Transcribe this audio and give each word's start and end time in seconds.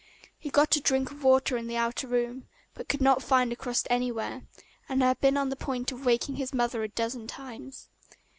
He 0.39 0.49
had 0.49 0.53
got 0.53 0.75
a 0.75 0.81
drink 0.81 1.11
of 1.11 1.23
water 1.23 1.57
in 1.57 1.67
the 1.67 1.77
outer 1.77 2.07
room, 2.07 2.47
but 2.73 2.89
could 2.89 3.01
not 3.01 3.21
find 3.21 3.51
a 3.51 3.55
crust 3.55 3.85
anywhere, 3.91 4.41
and 4.89 5.03
had 5.03 5.21
been 5.21 5.37
on 5.37 5.49
the 5.49 5.55
point 5.55 5.91
of 5.91 6.07
waking 6.07 6.37
his 6.37 6.55
mother 6.55 6.81
a 6.81 6.87
dozen 6.87 7.27
times. 7.27 7.87